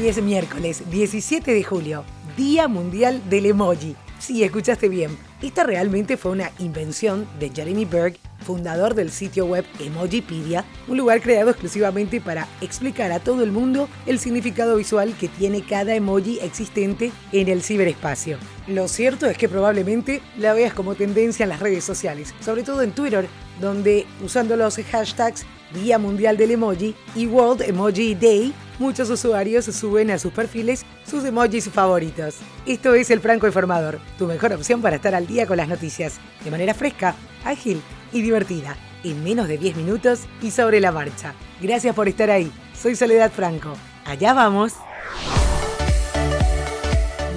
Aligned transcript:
Es 0.00 0.20
miércoles 0.20 0.90
17 0.90 1.52
de 1.52 1.62
julio, 1.62 2.04
Día 2.34 2.68
Mundial 2.68 3.22
del 3.28 3.44
Emoji. 3.44 3.94
Sí, 4.18 4.42
escuchaste 4.42 4.88
bien. 4.88 5.16
Esta 5.42 5.62
realmente 5.62 6.16
fue 6.16 6.32
una 6.32 6.50
invención 6.58 7.28
de 7.38 7.50
Jeremy 7.50 7.84
Berg, 7.84 8.16
fundador 8.40 8.94
del 8.94 9.10
sitio 9.10 9.44
web 9.44 9.64
Emojipedia, 9.78 10.64
un 10.88 10.96
lugar 10.96 11.20
creado 11.20 11.50
exclusivamente 11.50 12.20
para 12.20 12.48
explicar 12.62 13.12
a 13.12 13.20
todo 13.20 13.44
el 13.44 13.52
mundo 13.52 13.88
el 14.06 14.18
significado 14.18 14.76
visual 14.76 15.14
que 15.20 15.28
tiene 15.28 15.62
cada 15.62 15.94
emoji 15.94 16.40
existente 16.40 17.12
en 17.32 17.48
el 17.48 17.62
ciberespacio. 17.62 18.38
Lo 18.66 18.88
cierto 18.88 19.26
es 19.26 19.36
que 19.36 19.50
probablemente 19.50 20.22
la 20.38 20.54
veas 20.54 20.72
como 20.72 20.94
tendencia 20.94 21.44
en 21.44 21.50
las 21.50 21.60
redes 21.60 21.84
sociales, 21.84 22.34
sobre 22.40 22.62
todo 22.62 22.82
en 22.82 22.92
Twitter, 22.92 23.28
donde 23.60 24.06
usando 24.24 24.56
los 24.56 24.76
hashtags 24.76 25.44
Día 25.74 25.98
Mundial 25.98 26.36
del 26.36 26.50
Emoji 26.52 26.94
y 27.14 27.26
World 27.26 27.62
Emoji 27.62 28.14
Day, 28.14 28.52
muchos 28.78 29.08
usuarios 29.10 29.66
suben 29.66 30.10
a 30.10 30.18
sus 30.18 30.32
perfiles 30.32 30.84
sus 31.06 31.24
emojis 31.24 31.68
favoritos. 31.68 32.36
Esto 32.66 32.94
es 32.94 33.10
El 33.10 33.20
Franco 33.20 33.46
Informador, 33.46 34.00
tu 34.18 34.26
mejor 34.26 34.52
opción 34.52 34.82
para 34.82 34.96
estar 34.96 35.14
al 35.14 35.26
día 35.26 35.46
con 35.46 35.58
las 35.58 35.68
noticias, 35.68 36.18
de 36.44 36.50
manera 36.50 36.74
fresca, 36.74 37.14
ágil 37.44 37.80
y 38.12 38.22
divertida, 38.22 38.76
en 39.04 39.22
menos 39.22 39.46
de 39.46 39.58
10 39.58 39.76
minutos 39.76 40.20
y 40.42 40.50
sobre 40.50 40.80
la 40.80 40.92
marcha. 40.92 41.34
Gracias 41.60 41.94
por 41.94 42.08
estar 42.08 42.30
ahí. 42.30 42.50
Soy 42.74 42.96
Soledad 42.96 43.30
Franco. 43.30 43.74
Allá 44.04 44.32
vamos. 44.32 44.74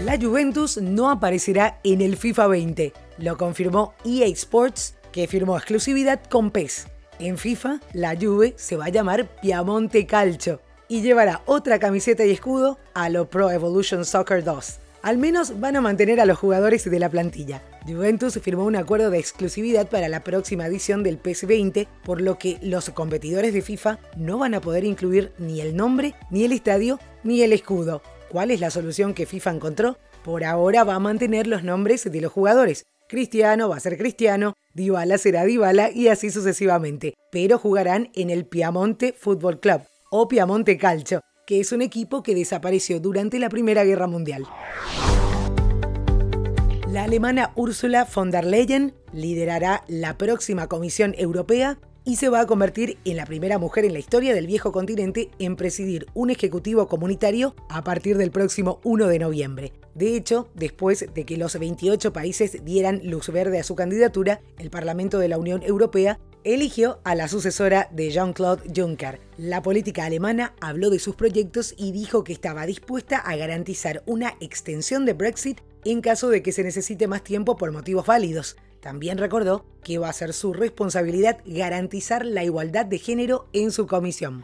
La 0.05 0.17
Juventus 0.19 0.77
no 0.77 1.09
aparecerá 1.09 1.79
en 1.83 2.01
el 2.01 2.17
FIFA 2.17 2.47
20, 2.47 2.93
lo 3.19 3.37
confirmó 3.37 3.93
EA 4.03 4.27
Sports, 4.27 4.95
que 5.13 5.27
firmó 5.27 5.55
exclusividad 5.55 6.19
con 6.29 6.51
PES. 6.51 6.87
En 7.19 7.37
FIFA, 7.37 7.79
la 7.93 8.17
Juve 8.19 8.55
se 8.57 8.75
va 8.75 8.85
a 8.85 8.89
llamar 8.89 9.29
Piamonte 9.41 10.05
Calcio 10.05 10.59
y 10.89 11.01
llevará 11.01 11.41
otra 11.45 11.79
camiseta 11.79 12.25
y 12.25 12.31
escudo 12.31 12.77
a 12.93 13.07
lo 13.07 13.29
Pro 13.29 13.51
Evolution 13.51 14.03
Soccer 14.03 14.43
2. 14.43 14.79
Al 15.03 15.17
menos 15.17 15.59
van 15.59 15.75
a 15.75 15.81
mantener 15.81 16.19
a 16.19 16.25
los 16.25 16.39
jugadores 16.39 16.89
de 16.89 16.99
la 16.99 17.09
plantilla. 17.09 17.61
Juventus 17.85 18.39
firmó 18.41 18.65
un 18.65 18.75
acuerdo 18.75 19.09
de 19.09 19.19
exclusividad 19.19 19.87
para 19.89 20.09
la 20.09 20.23
próxima 20.23 20.65
edición 20.65 21.03
del 21.03 21.17
PES 21.17 21.45
20, 21.45 21.87
por 22.03 22.21
lo 22.21 22.37
que 22.37 22.57
los 22.61 22.89
competidores 22.89 23.53
de 23.53 23.61
FIFA 23.61 23.99
no 24.17 24.37
van 24.37 24.55
a 24.55 24.61
poder 24.61 24.83
incluir 24.83 25.33
ni 25.37 25.61
el 25.61 25.75
nombre, 25.75 26.15
ni 26.31 26.45
el 26.45 26.53
estadio, 26.53 26.99
ni 27.23 27.41
el 27.43 27.53
escudo. 27.53 28.01
¿Cuál 28.29 28.49
es 28.49 28.59
la 28.59 28.71
solución 28.71 29.13
que 29.13 29.25
FIFA 29.25 29.51
encontró? 29.51 29.97
Por 30.23 30.43
ahora 30.45 30.85
va 30.85 30.95
a 30.95 30.99
mantener 30.99 31.47
los 31.47 31.63
nombres 31.63 32.09
de 32.09 32.21
los 32.21 32.31
jugadores, 32.31 32.85
Cristiano 33.13 33.69
va 33.69 33.75
a 33.75 33.79
ser 33.79 33.97
Cristiano, 33.97 34.55
Dybala 34.75 35.19
será 35.19 35.45
Dybala 35.45 35.91
y 35.91 36.07
así 36.07 36.31
sucesivamente, 36.31 37.13
pero 37.31 37.59
jugarán 37.59 38.09
en 38.15 38.31
el 38.31 38.45
Piamonte 38.45 39.13
Football 39.13 39.59
Club 39.59 39.81
o 40.09 40.27
Piamonte 40.27 40.79
Calcio, 40.79 41.21
que 41.45 41.59
es 41.59 41.71
un 41.71 41.83
equipo 41.83 42.23
que 42.23 42.33
desapareció 42.33 42.99
durante 42.99 43.37
la 43.37 43.49
Primera 43.49 43.83
Guerra 43.83 44.07
Mundial. 44.07 44.47
La 46.87 47.03
alemana 47.03 47.51
Ursula 47.55 48.07
von 48.15 48.31
der 48.31 48.45
Leyen 48.45 48.95
liderará 49.11 49.83
la 49.87 50.17
próxima 50.17 50.67
Comisión 50.67 51.13
Europea 51.17 51.77
y 52.05 52.17
se 52.17 52.29
va 52.29 52.41
a 52.41 52.47
convertir 52.47 52.97
en 53.05 53.17
la 53.17 53.25
primera 53.25 53.57
mujer 53.57 53.85
en 53.85 53.93
la 53.93 53.99
historia 53.99 54.33
del 54.33 54.47
viejo 54.47 54.71
continente 54.71 55.31
en 55.39 55.55
presidir 55.55 56.07
un 56.13 56.29
ejecutivo 56.29 56.87
comunitario 56.87 57.55
a 57.69 57.83
partir 57.83 58.17
del 58.17 58.31
próximo 58.31 58.79
1 58.83 59.07
de 59.07 59.19
noviembre. 59.19 59.73
De 59.95 60.15
hecho, 60.15 60.49
después 60.55 61.05
de 61.13 61.25
que 61.25 61.37
los 61.37 61.57
28 61.57 62.11
países 62.11 62.63
dieran 62.65 63.01
luz 63.03 63.29
verde 63.29 63.59
a 63.59 63.63
su 63.63 63.75
candidatura, 63.75 64.41
el 64.57 64.69
Parlamento 64.69 65.19
de 65.19 65.27
la 65.27 65.37
Unión 65.37 65.61
Europea 65.63 66.19
eligió 66.43 66.99
a 67.03 67.15
la 67.15 67.27
sucesora 67.27 67.89
de 67.91 68.09
Jean-Claude 68.09 68.63
Juncker. 68.75 69.21
La 69.37 69.61
política 69.61 70.05
alemana 70.05 70.53
habló 70.59 70.89
de 70.89 70.99
sus 70.99 71.15
proyectos 71.15 71.73
y 71.77 71.91
dijo 71.91 72.23
que 72.23 72.33
estaba 72.33 72.65
dispuesta 72.65 73.17
a 73.17 73.35
garantizar 73.35 74.03
una 74.05 74.33
extensión 74.41 75.05
de 75.05 75.13
Brexit 75.13 75.61
en 75.85 76.01
caso 76.01 76.29
de 76.29 76.41
que 76.41 76.51
se 76.51 76.63
necesite 76.63 77.07
más 77.07 77.23
tiempo 77.23 77.55
por 77.55 77.71
motivos 77.71 78.05
válidos. 78.05 78.57
También 78.83 79.17
recordó 79.17 79.65
que 79.81 79.97
va 79.97 80.09
a 80.09 80.13
ser 80.13 80.33
su 80.33 80.51
responsabilidad 80.53 81.37
garantizar 81.45 82.25
la 82.25 82.43
igualdad 82.43 82.85
de 82.85 82.99
género 82.99 83.47
en 83.53 83.71
su 83.71 83.87
comisión. 83.87 84.43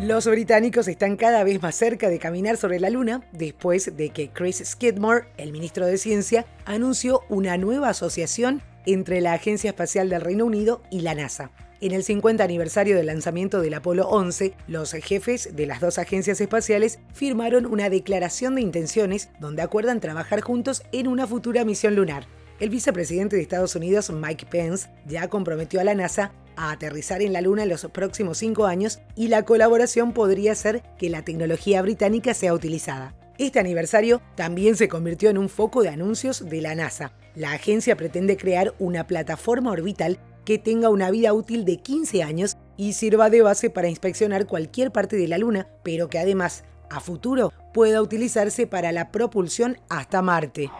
Los 0.00 0.26
británicos 0.26 0.88
están 0.88 1.16
cada 1.16 1.44
vez 1.44 1.62
más 1.62 1.76
cerca 1.76 2.08
de 2.08 2.18
caminar 2.18 2.56
sobre 2.56 2.80
la 2.80 2.90
Luna 2.90 3.28
después 3.32 3.96
de 3.96 4.10
que 4.10 4.30
Chris 4.30 4.62
Skidmore, 4.64 5.28
el 5.36 5.52
ministro 5.52 5.86
de 5.86 5.96
Ciencia, 5.96 6.44
anunció 6.64 7.22
una 7.28 7.56
nueva 7.56 7.90
asociación 7.90 8.62
entre 8.84 9.20
la 9.20 9.32
Agencia 9.32 9.70
Espacial 9.70 10.08
del 10.08 10.22
Reino 10.22 10.44
Unido 10.44 10.82
y 10.90 11.00
la 11.00 11.14
NASA. 11.14 11.52
En 11.82 11.92
el 11.92 12.04
50 12.04 12.42
aniversario 12.42 12.96
del 12.96 13.06
lanzamiento 13.06 13.60
del 13.60 13.74
Apolo 13.74 14.08
11, 14.08 14.54
los 14.66 14.92
jefes 14.92 15.54
de 15.54 15.66
las 15.66 15.80
dos 15.80 15.98
agencias 15.98 16.40
espaciales 16.40 17.00
firmaron 17.12 17.66
una 17.66 17.90
declaración 17.90 18.54
de 18.54 18.62
intenciones 18.62 19.28
donde 19.40 19.60
acuerdan 19.60 20.00
trabajar 20.00 20.40
juntos 20.40 20.82
en 20.92 21.06
una 21.06 21.26
futura 21.26 21.66
misión 21.66 21.94
lunar. 21.94 22.26
El 22.60 22.70
vicepresidente 22.70 23.36
de 23.36 23.42
Estados 23.42 23.76
Unidos, 23.76 24.10
Mike 24.10 24.46
Pence, 24.46 24.88
ya 25.04 25.28
comprometió 25.28 25.78
a 25.78 25.84
la 25.84 25.94
NASA 25.94 26.32
a 26.56 26.70
aterrizar 26.70 27.20
en 27.20 27.34
la 27.34 27.42
Luna 27.42 27.64
en 27.64 27.68
los 27.68 27.84
próximos 27.92 28.38
cinco 28.38 28.64
años 28.64 29.00
y 29.14 29.28
la 29.28 29.44
colaboración 29.44 30.14
podría 30.14 30.52
hacer 30.52 30.82
que 30.96 31.10
la 31.10 31.26
tecnología 31.26 31.82
británica 31.82 32.32
sea 32.32 32.54
utilizada. 32.54 33.14
Este 33.36 33.60
aniversario 33.60 34.22
también 34.34 34.76
se 34.76 34.88
convirtió 34.88 35.28
en 35.28 35.36
un 35.36 35.50
foco 35.50 35.82
de 35.82 35.90
anuncios 35.90 36.48
de 36.48 36.62
la 36.62 36.74
NASA. 36.74 37.12
La 37.34 37.52
agencia 37.52 37.94
pretende 37.94 38.38
crear 38.38 38.72
una 38.78 39.06
plataforma 39.06 39.72
orbital 39.72 40.18
que 40.46 40.58
tenga 40.58 40.88
una 40.88 41.10
vida 41.10 41.34
útil 41.34 41.66
de 41.66 41.76
15 41.76 42.22
años 42.22 42.56
y 42.78 42.94
sirva 42.94 43.28
de 43.28 43.42
base 43.42 43.68
para 43.68 43.88
inspeccionar 43.88 44.46
cualquier 44.46 44.92
parte 44.92 45.16
de 45.16 45.28
la 45.28 45.36
Luna, 45.36 45.68
pero 45.82 46.08
que 46.08 46.18
además, 46.18 46.64
a 46.88 47.00
futuro, 47.00 47.52
pueda 47.74 48.00
utilizarse 48.00 48.66
para 48.66 48.92
la 48.92 49.10
propulsión 49.10 49.76
hasta 49.90 50.22
Marte. 50.22 50.70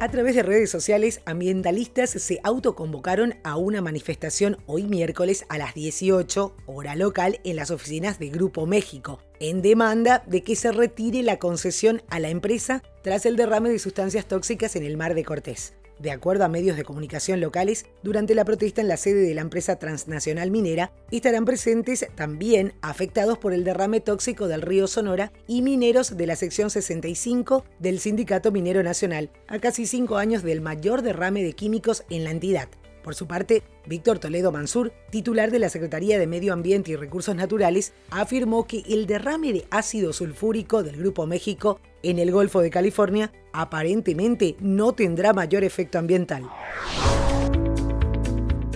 A 0.00 0.08
través 0.08 0.34
de 0.34 0.42
redes 0.42 0.68
sociales, 0.68 1.20
ambientalistas 1.26 2.10
se 2.10 2.40
autoconvocaron 2.42 3.36
a 3.44 3.56
una 3.56 3.80
manifestación 3.80 4.58
hoy 4.66 4.82
miércoles 4.82 5.44
a 5.48 5.58
las 5.58 5.74
18 5.74 6.56
hora 6.66 6.96
local 6.96 7.38
en 7.44 7.54
las 7.54 7.70
oficinas 7.70 8.18
de 8.18 8.30
Grupo 8.30 8.66
México, 8.66 9.20
en 9.38 9.62
demanda 9.62 10.24
de 10.26 10.42
que 10.42 10.56
se 10.56 10.72
retire 10.72 11.22
la 11.22 11.38
concesión 11.38 12.02
a 12.08 12.18
la 12.18 12.30
empresa 12.30 12.82
tras 13.04 13.26
el 13.26 13.36
derrame 13.36 13.70
de 13.70 13.78
sustancias 13.78 14.26
tóxicas 14.26 14.74
en 14.74 14.82
el 14.82 14.96
mar 14.96 15.14
de 15.14 15.22
Cortés. 15.22 15.74
De 15.98 16.10
acuerdo 16.10 16.44
a 16.44 16.48
medios 16.48 16.76
de 16.76 16.84
comunicación 16.84 17.40
locales, 17.40 17.86
durante 18.02 18.34
la 18.34 18.44
protesta 18.44 18.80
en 18.80 18.88
la 18.88 18.96
sede 18.96 19.22
de 19.22 19.34
la 19.34 19.40
empresa 19.40 19.76
transnacional 19.76 20.50
minera, 20.50 20.92
estarán 21.10 21.44
presentes 21.44 22.06
también 22.14 22.74
afectados 22.82 23.38
por 23.38 23.52
el 23.52 23.64
derrame 23.64 24.00
tóxico 24.00 24.48
del 24.48 24.62
río 24.62 24.86
Sonora 24.86 25.32
y 25.46 25.62
mineros 25.62 26.16
de 26.16 26.26
la 26.26 26.36
sección 26.36 26.70
65 26.70 27.64
del 27.78 28.00
Sindicato 28.00 28.50
Minero 28.50 28.82
Nacional, 28.82 29.30
a 29.48 29.58
casi 29.58 29.86
cinco 29.86 30.16
años 30.16 30.42
del 30.42 30.60
mayor 30.60 31.02
derrame 31.02 31.42
de 31.42 31.52
químicos 31.52 32.04
en 32.10 32.24
la 32.24 32.30
entidad. 32.30 32.68
Por 33.02 33.14
su 33.14 33.26
parte, 33.26 33.62
Víctor 33.86 34.18
Toledo 34.18 34.52
Mansur, 34.52 34.92
titular 35.10 35.50
de 35.50 35.58
la 35.58 35.68
Secretaría 35.68 36.18
de 36.18 36.26
Medio 36.26 36.52
Ambiente 36.52 36.92
y 36.92 36.96
Recursos 36.96 37.34
Naturales, 37.34 37.92
afirmó 38.10 38.66
que 38.66 38.82
el 38.88 39.06
derrame 39.06 39.52
de 39.52 39.66
ácido 39.70 40.12
sulfúrico 40.12 40.82
del 40.82 40.96
Grupo 40.96 41.26
México 41.26 41.80
en 42.02 42.18
el 42.18 42.30
Golfo 42.30 42.60
de 42.60 42.70
California 42.70 43.32
aparentemente 43.52 44.56
no 44.60 44.92
tendrá 44.92 45.32
mayor 45.32 45.64
efecto 45.64 45.98
ambiental. 45.98 46.48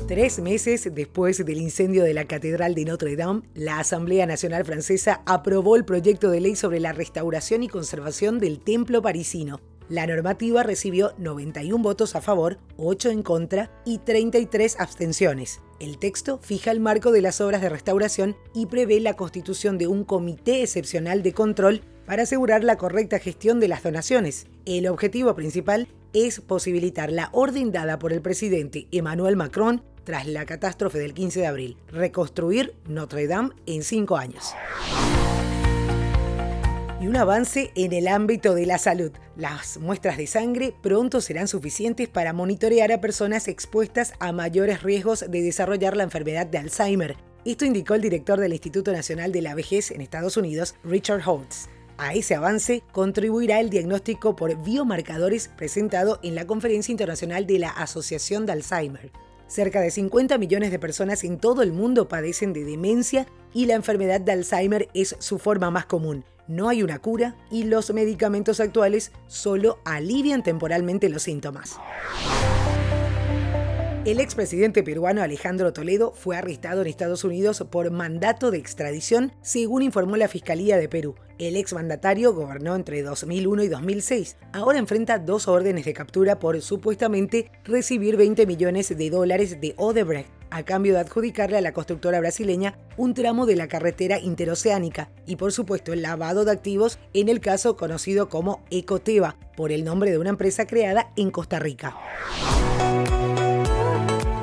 Tres 0.08 0.38
meses 0.38 0.88
después 0.94 1.44
del 1.44 1.58
incendio 1.58 2.04
de 2.04 2.14
la 2.14 2.26
Catedral 2.26 2.76
de 2.76 2.84
Notre 2.84 3.16
Dame, 3.16 3.42
la 3.54 3.80
Asamblea 3.80 4.24
Nacional 4.24 4.64
Francesa 4.64 5.22
aprobó 5.26 5.74
el 5.74 5.84
proyecto 5.84 6.30
de 6.30 6.40
ley 6.40 6.54
sobre 6.54 6.78
la 6.78 6.92
restauración 6.92 7.64
y 7.64 7.68
conservación 7.68 8.38
del 8.38 8.60
templo 8.60 9.02
parisino, 9.02 9.60
la 9.88 10.06
normativa 10.06 10.62
recibió 10.62 11.12
91 11.18 11.82
votos 11.82 12.16
a 12.16 12.20
favor, 12.20 12.58
8 12.76 13.10
en 13.10 13.22
contra 13.22 13.70
y 13.84 13.98
33 13.98 14.80
abstenciones. 14.80 15.60
El 15.78 15.98
texto 15.98 16.38
fija 16.42 16.70
el 16.70 16.80
marco 16.80 17.12
de 17.12 17.20
las 17.20 17.40
obras 17.40 17.60
de 17.60 17.68
restauración 17.68 18.36
y 18.54 18.66
prevé 18.66 19.00
la 19.00 19.14
constitución 19.14 19.78
de 19.78 19.86
un 19.86 20.04
comité 20.04 20.62
excepcional 20.62 21.22
de 21.22 21.32
control 21.32 21.82
para 22.06 22.22
asegurar 22.22 22.64
la 22.64 22.76
correcta 22.76 23.18
gestión 23.18 23.60
de 23.60 23.68
las 23.68 23.82
donaciones. 23.82 24.46
El 24.64 24.88
objetivo 24.88 25.34
principal 25.34 25.88
es 26.12 26.40
posibilitar 26.40 27.12
la 27.12 27.28
orden 27.32 27.72
dada 27.72 27.98
por 27.98 28.12
el 28.12 28.22
presidente 28.22 28.86
Emmanuel 28.90 29.36
Macron 29.36 29.82
tras 30.04 30.26
la 30.26 30.46
catástrofe 30.46 30.98
del 30.98 31.14
15 31.14 31.40
de 31.40 31.46
abril, 31.46 31.76
reconstruir 31.88 32.74
Notre 32.88 33.26
Dame 33.26 33.50
en 33.66 33.82
cinco 33.82 34.16
años 34.16 34.54
y 37.00 37.06
un 37.06 37.16
avance 37.16 37.72
en 37.74 37.92
el 37.92 38.08
ámbito 38.08 38.54
de 38.54 38.66
la 38.66 38.78
salud. 38.78 39.12
Las 39.36 39.78
muestras 39.78 40.16
de 40.16 40.26
sangre 40.26 40.74
pronto 40.82 41.20
serán 41.20 41.48
suficientes 41.48 42.08
para 42.08 42.32
monitorear 42.32 42.90
a 42.92 43.00
personas 43.00 43.48
expuestas 43.48 44.14
a 44.18 44.32
mayores 44.32 44.82
riesgos 44.82 45.24
de 45.28 45.42
desarrollar 45.42 45.96
la 45.96 46.04
enfermedad 46.04 46.46
de 46.46 46.58
Alzheimer. 46.58 47.16
Esto 47.44 47.64
indicó 47.64 47.94
el 47.94 48.02
director 48.02 48.40
del 48.40 48.52
Instituto 48.52 48.92
Nacional 48.92 49.30
de 49.30 49.42
la 49.42 49.54
Vejez 49.54 49.90
en 49.90 50.00
Estados 50.00 50.36
Unidos, 50.36 50.74
Richard 50.84 51.22
Holtz. 51.26 51.68
A 51.98 52.14
ese 52.14 52.34
avance 52.34 52.82
contribuirá 52.92 53.60
el 53.60 53.70
diagnóstico 53.70 54.36
por 54.36 54.62
biomarcadores 54.62 55.48
presentado 55.48 56.18
en 56.22 56.34
la 56.34 56.46
Conferencia 56.46 56.92
Internacional 56.92 57.46
de 57.46 57.58
la 57.58 57.70
Asociación 57.70 58.46
de 58.46 58.52
Alzheimer. 58.52 59.12
Cerca 59.48 59.80
de 59.80 59.90
50 59.90 60.38
millones 60.38 60.72
de 60.72 60.78
personas 60.78 61.24
en 61.24 61.38
todo 61.38 61.62
el 61.62 61.72
mundo 61.72 62.08
padecen 62.08 62.52
de 62.52 62.64
demencia 62.64 63.26
y 63.54 63.66
la 63.66 63.74
enfermedad 63.74 64.20
de 64.20 64.32
Alzheimer 64.32 64.88
es 64.92 65.14
su 65.20 65.38
forma 65.38 65.70
más 65.70 65.86
común. 65.86 66.24
No 66.48 66.68
hay 66.68 66.82
una 66.82 67.00
cura 67.00 67.36
y 67.50 67.64
los 67.64 67.92
medicamentos 67.92 68.60
actuales 68.60 69.12
solo 69.26 69.80
alivian 69.84 70.42
temporalmente 70.42 71.08
los 71.08 71.22
síntomas. 71.22 71.78
El 74.04 74.20
expresidente 74.20 74.84
peruano 74.84 75.20
Alejandro 75.20 75.72
Toledo 75.72 76.12
fue 76.12 76.36
arrestado 76.36 76.82
en 76.82 76.86
Estados 76.86 77.24
Unidos 77.24 77.64
por 77.68 77.90
mandato 77.90 78.52
de 78.52 78.58
extradición, 78.58 79.32
según 79.42 79.82
informó 79.82 80.16
la 80.16 80.28
Fiscalía 80.28 80.76
de 80.76 80.88
Perú. 80.88 81.16
El 81.40 81.56
exmandatario 81.56 82.32
gobernó 82.32 82.76
entre 82.76 83.02
2001 83.02 83.64
y 83.64 83.68
2006. 83.68 84.36
Ahora 84.52 84.78
enfrenta 84.78 85.18
dos 85.18 85.48
órdenes 85.48 85.84
de 85.86 85.92
captura 85.92 86.38
por 86.38 86.62
supuestamente 86.62 87.50
recibir 87.64 88.16
20 88.16 88.46
millones 88.46 88.96
de 88.96 89.10
dólares 89.10 89.60
de 89.60 89.74
Odebrecht 89.76 90.35
a 90.50 90.62
cambio 90.62 90.94
de 90.94 91.00
adjudicarle 91.00 91.58
a 91.58 91.60
la 91.60 91.72
constructora 91.72 92.20
brasileña 92.20 92.78
un 92.96 93.14
tramo 93.14 93.46
de 93.46 93.56
la 93.56 93.68
carretera 93.68 94.18
interoceánica 94.18 95.10
y 95.26 95.36
por 95.36 95.52
supuesto 95.52 95.92
el 95.92 96.02
lavado 96.02 96.44
de 96.44 96.52
activos 96.52 96.98
en 97.14 97.28
el 97.28 97.40
caso 97.40 97.76
conocido 97.76 98.28
como 98.28 98.62
Ecoteva, 98.70 99.36
por 99.56 99.72
el 99.72 99.84
nombre 99.84 100.10
de 100.10 100.18
una 100.18 100.30
empresa 100.30 100.66
creada 100.66 101.12
en 101.16 101.30
Costa 101.30 101.58
Rica. 101.58 101.96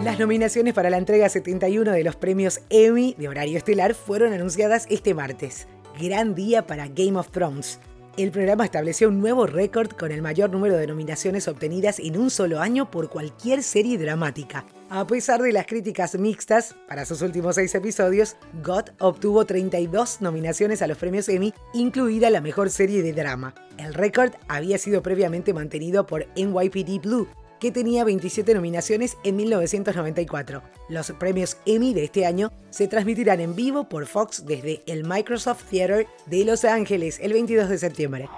Las 0.04 0.20
nominaciones 0.20 0.74
para 0.74 0.90
la 0.90 0.98
entrega 0.98 1.30
71 1.30 1.92
de 1.92 2.04
los 2.04 2.18
premios 2.18 2.60
Emmy 2.70 3.16
de 3.18 3.30
horario 3.30 3.58
estelar 3.58 3.94
fueron 3.96 4.34
anunciadas 4.34 4.86
este 4.90 5.14
martes. 5.14 5.68
Gran 5.98 6.36
día 6.36 6.68
para 6.68 6.90
Game 6.90 7.18
of 7.18 7.32
Thrones. 7.32 7.80
El 8.18 8.30
programa 8.30 8.66
estableció 8.66 9.08
un 9.08 9.20
nuevo 9.20 9.48
récord 9.48 9.90
con 9.92 10.12
el 10.12 10.22
mayor 10.22 10.52
número 10.52 10.76
de 10.76 10.86
nominaciones 10.86 11.48
obtenidas 11.48 12.00
en 12.00 12.18
un 12.18 12.30
solo 12.30 12.60
año 12.60 12.92
por 12.92 13.10
cualquier 13.10 13.64
serie 13.64 13.98
dramática. 13.98 14.66
A 14.96 15.08
pesar 15.08 15.42
de 15.42 15.52
las 15.52 15.66
críticas 15.66 16.20
mixtas 16.20 16.76
para 16.88 17.04
sus 17.04 17.24
últimos 17.24 17.56
seis 17.56 17.74
episodios, 17.74 18.36
God 18.64 18.92
obtuvo 19.00 19.44
32 19.44 20.22
nominaciones 20.22 20.84
a 20.84 20.88
los 20.88 21.00
premios 21.00 21.30
Emmy, 21.30 21.52
incluida 21.74 22.30
la 22.30 22.42
mejor 22.42 22.70
serie 22.70 23.02
de 23.02 23.12
drama. 23.12 23.56
El 23.80 23.96
récord 23.96 24.34
había 24.48 24.78
sido 24.78 25.02
previamente 25.02 25.52
mantenido 25.52 26.06
por 26.06 26.28
NYPD 26.36 27.02
Blue, 27.02 27.28
que 27.60 27.72
tenía 27.72 28.04
27 28.04 28.54
nominaciones 28.54 29.18
en 29.24 29.36
1994. 29.36 30.62
Los 30.90 31.10
premios 31.14 31.58
Emmy 31.66 31.96
de 31.96 32.04
este 32.04 32.28
año 32.28 32.52
se 32.70 32.88
transmitirán 32.88 33.40
en 33.40 33.56
vivo 33.56 33.90
por 33.90 34.06
Fox 34.06 34.46
desde 34.46 34.84
el 34.86 35.06
Microsoft 35.06 35.64
Theater 35.72 36.06
de 36.28 36.46
Los 36.46 36.66
Ángeles 36.66 37.18
el 37.20 37.34
22 37.34 37.68
de 37.68 37.80
septiembre. 37.80 38.30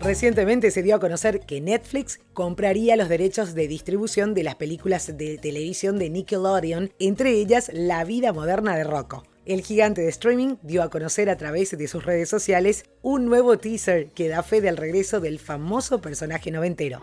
Recientemente 0.00 0.70
se 0.70 0.82
dio 0.82 0.96
a 0.96 0.98
conocer 0.98 1.40
que 1.40 1.60
Netflix 1.60 2.20
compraría 2.32 2.96
los 2.96 3.10
derechos 3.10 3.54
de 3.54 3.68
distribución 3.68 4.32
de 4.32 4.42
las 4.42 4.54
películas 4.54 5.14
de 5.18 5.36
televisión 5.36 5.98
de 5.98 6.08
Nickelodeon, 6.08 6.90
entre 6.98 7.32
ellas 7.32 7.70
La 7.74 8.02
vida 8.04 8.32
moderna 8.32 8.76
de 8.76 8.84
Rocco. 8.84 9.24
El 9.44 9.60
gigante 9.60 10.00
de 10.00 10.08
streaming 10.08 10.56
dio 10.62 10.82
a 10.82 10.88
conocer 10.88 11.28
a 11.28 11.36
través 11.36 11.76
de 11.76 11.86
sus 11.86 12.02
redes 12.02 12.30
sociales 12.30 12.86
un 13.02 13.26
nuevo 13.26 13.58
teaser 13.58 14.08
que 14.08 14.28
da 14.28 14.42
fe 14.42 14.62
del 14.62 14.78
regreso 14.78 15.20
del 15.20 15.38
famoso 15.38 16.00
personaje 16.00 16.50
noventero. 16.50 17.02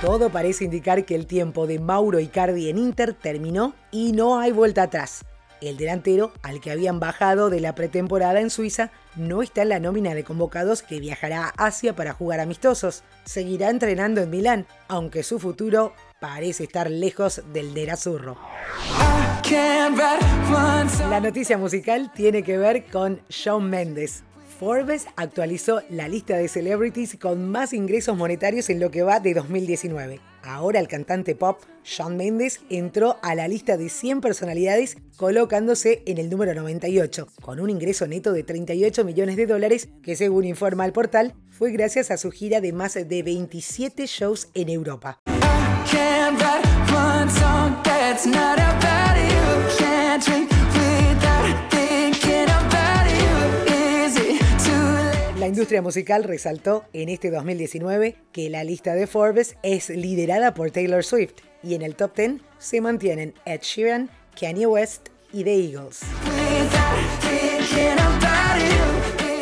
Todo 0.00 0.30
parece 0.30 0.64
indicar 0.64 1.04
que 1.04 1.14
el 1.14 1.26
tiempo 1.26 1.68
de 1.68 1.78
Mauro 1.78 2.18
Icardi 2.18 2.68
en 2.68 2.78
Inter 2.78 3.14
terminó 3.14 3.72
y 3.92 4.10
no 4.10 4.40
hay 4.40 4.50
vuelta 4.50 4.82
atrás. 4.82 5.24
El 5.60 5.76
delantero, 5.76 6.32
al 6.42 6.60
que 6.60 6.70
habían 6.70 7.00
bajado 7.00 7.48
de 7.50 7.60
la 7.60 7.74
pretemporada 7.74 8.40
en 8.40 8.50
Suiza, 8.50 8.90
no 9.14 9.42
está 9.42 9.62
en 9.62 9.70
la 9.70 9.80
nómina 9.80 10.14
de 10.14 10.24
convocados 10.24 10.82
que 10.82 11.00
viajará 11.00 11.46
a 11.46 11.66
Asia 11.66 11.96
para 11.96 12.12
jugar 12.12 12.40
amistosos. 12.40 13.04
Seguirá 13.24 13.70
entrenando 13.70 14.20
en 14.20 14.30
Milán, 14.30 14.66
aunque 14.88 15.22
su 15.22 15.38
futuro 15.38 15.94
parece 16.20 16.64
estar 16.64 16.90
lejos 16.90 17.42
del 17.52 17.72
Nerazzurro. 17.72 18.36
La 21.10 21.20
noticia 21.20 21.56
musical 21.56 22.12
tiene 22.14 22.42
que 22.42 22.58
ver 22.58 22.86
con 22.86 23.20
Shawn 23.28 23.70
Mendes. 23.70 24.25
Forbes 24.58 25.06
actualizó 25.16 25.82
la 25.90 26.08
lista 26.08 26.36
de 26.36 26.48
celebrities 26.48 27.16
con 27.20 27.50
más 27.50 27.74
ingresos 27.74 28.16
monetarios 28.16 28.70
en 28.70 28.80
lo 28.80 28.90
que 28.90 29.02
va 29.02 29.20
de 29.20 29.34
2019. 29.34 30.18
Ahora 30.42 30.80
el 30.80 30.88
cantante 30.88 31.34
pop 31.34 31.60
Shawn 31.84 32.16
Mendes 32.16 32.60
entró 32.70 33.18
a 33.22 33.34
la 33.34 33.48
lista 33.48 33.76
de 33.76 33.90
100 33.90 34.20
personalidades 34.20 34.96
colocándose 35.16 36.02
en 36.06 36.18
el 36.18 36.30
número 36.30 36.54
98, 36.54 37.26
con 37.42 37.60
un 37.60 37.68
ingreso 37.68 38.06
neto 38.06 38.32
de 38.32 38.44
38 38.44 39.04
millones 39.04 39.36
de 39.36 39.46
dólares 39.46 39.88
que 40.02 40.16
según 40.16 40.44
informa 40.44 40.86
el 40.86 40.92
portal 40.92 41.34
fue 41.50 41.70
gracias 41.72 42.10
a 42.10 42.16
su 42.16 42.30
gira 42.30 42.60
de 42.60 42.72
más 42.72 42.94
de 42.94 43.22
27 43.22 44.06
shows 44.06 44.48
en 44.54 44.70
Europa. 44.70 45.20
La 55.46 55.50
industria 55.50 55.80
musical 55.80 56.24
resaltó 56.24 56.86
en 56.92 57.08
este 57.08 57.30
2019 57.30 58.16
que 58.32 58.50
la 58.50 58.64
lista 58.64 58.96
de 58.96 59.06
Forbes 59.06 59.56
es 59.62 59.90
liderada 59.90 60.54
por 60.54 60.72
Taylor 60.72 61.04
Swift 61.04 61.34
y 61.62 61.76
en 61.76 61.82
el 61.82 61.94
top 61.94 62.16
10 62.16 62.40
se 62.58 62.80
mantienen 62.80 63.32
Ed 63.44 63.60
Sheeran, 63.62 64.10
Kanye 64.34 64.66
West 64.66 65.10
y 65.32 65.44
The 65.44 65.54
Eagles. 65.54 66.00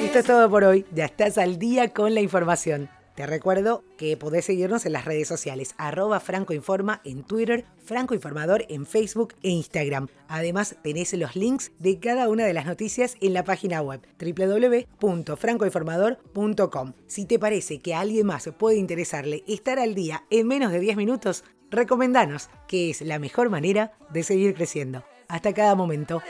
Esto 0.05 0.19
es 0.19 0.25
todo 0.27 0.51
por 0.51 0.65
hoy, 0.65 0.85
ya 0.93 1.06
estás 1.06 1.39
al 1.39 1.59
día 1.59 1.89
con 1.89 2.12
la 2.12 2.21
información. 2.21 2.91
Te 3.14 3.26
recuerdo 3.26 3.84
que 3.96 4.16
podés 4.16 4.44
seguirnos 4.44 4.84
en 4.87 4.93
las 4.93 5.05
redes 5.05 5.28
sociales, 5.28 5.76
arroba 5.78 6.19
francoinforma 6.19 7.00
en 7.05 7.22
Twitter, 7.22 7.64
francoinformador 7.84 8.66
en 8.69 8.87
Facebook 8.87 9.34
e 9.43 9.50
Instagram. 9.50 10.08
Además, 10.26 10.75
tenés 10.82 11.12
los 11.14 11.37
links 11.37 11.70
de 11.78 12.00
cada 12.00 12.28
una 12.28 12.44
de 12.44 12.52
las 12.52 12.66
noticias 12.66 13.14
en 13.20 13.34
la 13.34 13.44
página 13.44 13.82
web 13.82 14.00
www.francoinformador.com. 14.19 16.93
Si 17.06 17.25
te 17.25 17.38
parece 17.38 17.78
que 17.78 17.94
a 17.94 18.00
alguien 18.00 18.26
más 18.26 18.50
puede 18.58 18.78
interesarle 18.78 19.44
estar 19.46 19.78
al 19.78 19.94
día 19.94 20.25
en 20.31 20.49
menos 20.49 20.72
de 20.72 20.81
10 20.81 20.96
minutos, 20.96 21.44
recomendanos, 21.70 22.50
que 22.67 22.90
es 22.90 23.00
la 23.00 23.20
mejor 23.20 23.49
manera 23.49 23.93
de 24.10 24.25
seguir 24.25 24.55
creciendo. 24.55 25.05
Hasta 25.28 25.55
cada 25.55 25.76
momento. 25.76 26.20